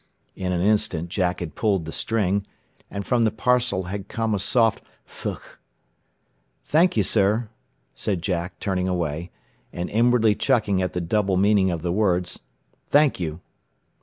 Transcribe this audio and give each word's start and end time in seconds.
In 0.35 0.51
an 0.51 0.61
instant 0.61 1.09
Jack 1.09 1.41
had 1.41 1.53
pulled 1.53 1.85
the 1.85 1.91
string, 1.91 2.43
and 2.89 3.05
from 3.05 3.21
the 3.21 3.29
parcel 3.29 3.83
had 3.83 4.07
come 4.07 4.33
a 4.33 4.39
soft 4.39 4.81
"thugk!" 5.07 5.59
"Thank 6.65 6.97
you, 6.97 7.03
sir," 7.03 7.49
said 7.93 8.23
Jack, 8.23 8.57
turning 8.59 8.87
away, 8.87 9.29
and 9.71 9.91
inwardly 9.91 10.33
chuckling 10.33 10.81
at 10.81 10.93
the 10.93 11.01
double 11.01 11.37
meaning 11.37 11.69
of 11.69 11.83
the 11.83 11.91
words. 11.91 12.39
"Thank 12.87 13.19
you." 13.19 13.41